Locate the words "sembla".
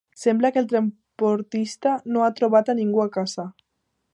0.19-0.49